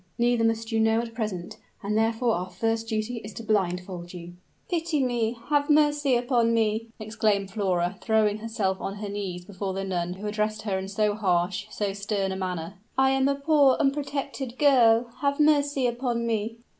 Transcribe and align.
"Neither 0.17 0.43
must 0.43 0.71
you 0.71 0.79
know 0.79 0.99
at 0.99 1.13
present; 1.13 1.57
and 1.83 1.95
therefore 1.95 2.33
our 2.33 2.49
first 2.49 2.87
duty 2.87 3.17
is 3.17 3.35
to 3.35 3.43
blindfold 3.43 4.15
you." 4.15 4.33
"Pity 4.67 5.03
me 5.03 5.37
have 5.49 5.69
mercy 5.69 6.15
upon 6.15 6.55
me!" 6.55 6.87
exclaimed 6.99 7.51
Flora, 7.51 7.99
throwing 8.01 8.39
herself 8.39 8.81
on 8.81 8.95
her 8.95 9.09
knees 9.09 9.45
before 9.45 9.73
the 9.75 9.83
nun 9.83 10.13
who 10.13 10.25
addressed 10.25 10.63
her 10.63 10.79
in 10.79 10.87
so 10.87 11.13
harsh, 11.13 11.67
so 11.69 11.93
stern 11.93 12.31
a 12.31 12.35
manner. 12.35 12.79
"I 12.97 13.11
am 13.11 13.27
a 13.27 13.35
poor, 13.35 13.77
unprotected 13.79 14.57
girl: 14.57 15.05
have 15.19 15.39
mercy 15.39 15.85
upon 15.85 16.25
me!" 16.25 16.57